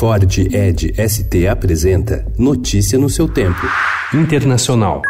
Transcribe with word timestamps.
Ford 0.00 0.32
Ed 0.50 0.98
ST 0.98 1.46
apresenta 1.46 2.24
Notícia 2.38 2.98
no 2.98 3.10
seu 3.10 3.28
tempo. 3.28 3.66
Internacional. 4.14 5.02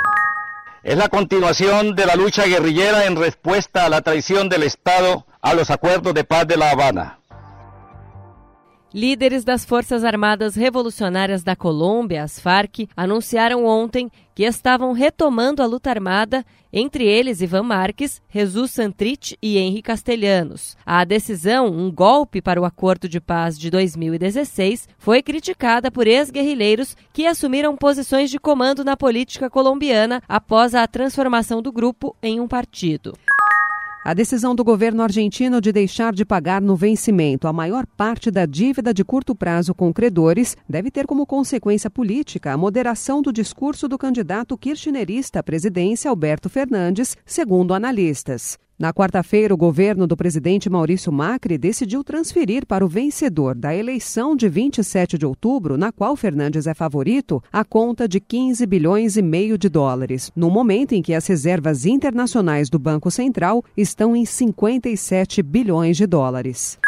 Es 0.83 0.97
la 0.97 1.09
continuación 1.09 1.95
de 1.95 2.07
la 2.07 2.17
lucha 2.17 2.45
guerrillera 2.45 3.05
en 3.05 3.15
respuesta 3.15 3.85
a 3.85 3.89
la 3.89 4.01
traición 4.01 4.49
del 4.49 4.65
Estado 4.65 5.27
a 5.43 5.55
los 5.55 5.71
acuerdos 5.71 6.13
de 6.13 6.25
paz 6.25 6.49
de 6.49 6.57
La 6.57 6.73
Habana. 6.73 7.20
Líderes 8.93 9.45
das 9.45 9.65
Forças 9.65 10.03
Armadas 10.03 10.57
Revolucionárias 10.57 11.45
da 11.45 11.55
Colômbia, 11.55 12.25
as 12.25 12.41
FARC, 12.41 12.89
anunciaram 12.97 13.65
ontem 13.65 14.11
que 14.35 14.43
estavam 14.43 14.93
retomando 14.93 15.63
a 15.63 15.67
luta 15.67 15.91
armada, 15.91 16.45
entre 16.73 17.05
eles 17.07 17.41
Ivan 17.41 17.63
Marques, 17.63 18.21
Jesus 18.29 18.73
Santrich 18.73 19.39
e 19.41 19.59
Henri 19.59 19.81
Castelhanos. 19.81 20.77
A 20.85 21.05
decisão, 21.05 21.69
um 21.69 21.89
golpe 21.89 22.43
para 22.43 22.61
o 22.61 22.65
acordo 22.65 23.09
de 23.09 23.21
paz 23.21 23.57
de 23.57 23.71
2016, 23.71 24.89
foi 24.99 25.23
criticada 25.23 25.89
por 25.89 26.09
ex-guerrilheiros 26.09 26.97
que 27.13 27.29
assumiram 27.29 27.77
posições 27.77 28.29
de 28.29 28.41
comando 28.41 28.85
na 28.85 28.97
política 28.97 29.49
colombiana 29.49 30.21
após 30.29 30.75
a 30.75 30.85
transformação 30.89 31.63
do 31.63 31.71
grupo 31.71 32.17
em 32.21 32.41
um 32.41 32.49
partido. 32.49 33.15
A 34.03 34.15
decisão 34.15 34.55
do 34.55 34.65
governo 34.65 35.03
argentino 35.03 35.61
de 35.61 35.71
deixar 35.71 36.15
de 36.15 36.25
pagar 36.25 36.63
no 36.63 36.75
vencimento 36.75 37.47
a 37.47 37.53
maior 37.53 37.85
parte 37.87 38.31
da 38.31 38.47
dívida 38.47 38.95
de 38.95 39.05
curto 39.05 39.35
prazo 39.35 39.75
com 39.75 39.93
credores 39.93 40.57
deve 40.67 40.91
ter 40.91 41.07
como 41.07 41.27
consequência 41.27 41.91
política 41.91 42.51
a 42.53 42.57
moderação 42.57 43.21
do 43.21 43.31
discurso 43.31 43.87
do 43.87 43.99
candidato 43.99 44.57
kirchnerista 44.57 45.41
à 45.41 45.43
presidência 45.43 46.09
Alberto 46.09 46.49
Fernandes, 46.49 47.15
segundo 47.27 47.75
analistas. 47.75 48.59
Na 48.81 48.95
quarta-feira, 48.95 49.53
o 49.53 49.59
governo 49.59 50.07
do 50.07 50.17
presidente 50.17 50.71
Maurício 50.71 51.13
Macri 51.13 51.59
decidiu 51.59 52.03
transferir 52.03 52.65
para 52.65 52.83
o 52.83 52.89
vencedor 52.89 53.55
da 53.55 53.77
eleição 53.77 54.35
de 54.35 54.49
27 54.49 55.19
de 55.19 55.27
outubro, 55.27 55.77
na 55.77 55.93
qual 55.93 56.17
Fernandes 56.17 56.67
é 56.67 56.73
favorito, 56.73 57.43
a 57.53 57.63
conta 57.63 58.09
de 58.09 58.19
15 58.19 58.65
bilhões 58.65 59.19
e 59.19 59.23
meio 59.23 59.59
de 59.59 59.69
dólares, 59.69 60.33
no 60.35 60.49
momento 60.49 60.95
em 60.95 61.03
que 61.03 61.13
as 61.13 61.27
reservas 61.27 61.85
internacionais 61.85 62.71
do 62.71 62.79
Banco 62.79 63.11
Central 63.11 63.63
estão 63.77 64.17
em 64.17 64.25
57 64.25 65.43
bilhões 65.43 65.99
de 65.99 66.07
dólares. 66.07 66.79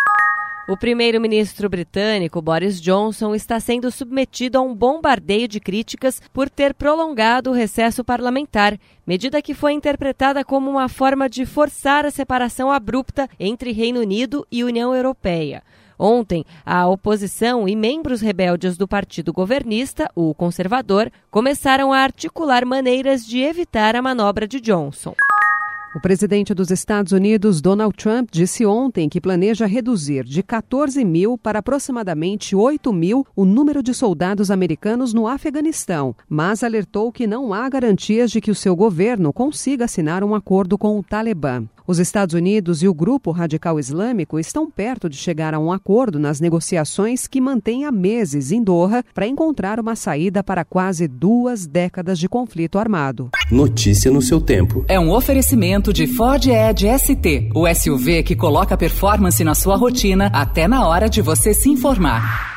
O 0.69 0.77
primeiro-ministro 0.77 1.69
britânico 1.69 2.41
Boris 2.41 2.81
Johnson 2.81 3.35
está 3.35 3.59
sendo 3.59 3.91
submetido 3.91 4.57
a 4.57 4.61
um 4.61 4.73
bombardeio 4.73 5.49
de 5.49 5.59
críticas 5.59 6.23
por 6.33 6.49
ter 6.49 6.73
prolongado 6.73 7.51
o 7.51 7.53
recesso 7.53 8.05
parlamentar, 8.05 8.79
medida 9.05 9.43
que 9.43 9.55
foi 9.55 9.73
interpretada 9.73 10.45
como 10.45 10.71
uma 10.71 10.89
forma 10.89 11.29
de 11.29 11.45
forçar 11.45 12.07
a 12.07 12.13
separação 12.13 12.71
abrupta 12.71 13.29
entre 13.41 13.73
Reino 13.73 14.01
Unido 14.01 14.47
e 14.53 14.63
União 14.63 14.95
Europeia. 14.95 15.65
Ontem, 15.99 16.45
a 16.65 16.87
oposição 16.87 17.69
e 17.69 17.75
membros 17.75 18.21
rebeldes 18.21 18.77
do 18.77 18.87
partido 18.87 19.33
governista, 19.33 20.09
o 20.15 20.33
conservador, 20.33 21.11
começaram 21.29 21.93
a 21.93 21.99
articular 21.99 22.65
maneiras 22.65 23.27
de 23.27 23.41
evitar 23.41 23.97
a 23.97 24.03
manobra 24.03 24.47
de 24.47 24.61
Johnson. 24.61 25.15
O 25.95 26.01
presidente 26.01 26.55
dos 26.55 26.71
Estados 26.71 27.12
Unidos, 27.12 27.61
Donald 27.61 27.95
Trump, 27.95 28.31
disse 28.33 28.65
ontem 28.65 29.11
que 29.11 29.21
planeja 29.21 29.67
reduzir 29.67 30.25
de 30.25 30.43
14 30.43 31.05
mil 31.05 31.37
para 31.37 31.59
aproximadamente 31.59 32.57
8 32.57 32.91
mil 32.95 33.27
o 33.37 33.45
número 33.45 33.83
de 33.83 33.93
soldados 33.93 34.51
americanos 34.51 35.12
no 35.12 35.29
Afeganistão, 35.29 36.17
mas 36.27 36.65
alertou 36.65 37.12
que 37.12 37.27
não 37.27 37.53
há 37.53 37.69
garantias 37.69 38.31
de 38.31 38.41
que 38.41 38.51
o 38.51 38.55
seu 38.55 38.75
governo 38.75 39.34
consiga 39.34 39.84
assinar 39.84 40.25
um 40.25 40.34
acordo 40.34 40.79
com 40.79 40.99
o 40.99 41.03
Talibã. 41.03 41.69
Os 41.86 41.98
Estados 41.98 42.34
Unidos 42.34 42.83
e 42.83 42.88
o 42.88 42.94
grupo 42.94 43.30
radical 43.30 43.78
islâmico 43.78 44.38
estão 44.38 44.70
perto 44.70 45.08
de 45.08 45.16
chegar 45.16 45.55
a 45.55 45.58
um 45.58 45.72
acordo 45.72 46.19
nas 46.19 46.41
negociações 46.41 47.27
que 47.27 47.41
mantém 47.41 47.84
há 47.84 47.92
meses 47.92 48.52
em 48.52 48.62
Doha 48.62 49.05
para 49.14 49.27
encontrar 49.27 49.80
uma 49.80 49.97
saída 49.97 50.44
para 50.44 50.64
quase 50.64 51.08
duas 51.08 51.66
décadas 51.66 52.19
de 52.19 52.28
conflito 52.28 52.78
armado. 52.78 53.30
Notícia 53.50 54.10
no 54.10 54.22
seu 54.22 54.41
tempo. 54.41 54.84
É 54.88 54.98
um 54.98 55.10
oferecimento 55.10 55.92
de 55.92 56.06
Ford 56.06 56.47
Edge 56.47 56.87
ST, 56.98 57.50
o 57.54 57.66
SUV 57.72 58.22
que 58.22 58.37
coloca 58.37 58.76
performance 58.76 59.42
na 59.42 59.54
sua 59.54 59.76
rotina 59.76 60.31
até 60.32 60.69
na 60.69 60.87
hora 60.87 61.09
de 61.09 61.21
você 61.21 61.53
se 61.53 61.69
informar. 61.69 62.52